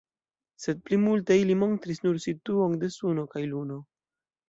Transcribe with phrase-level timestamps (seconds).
[0.63, 3.83] Sed plimulte ili montris nur situon de Suno kaj Luno.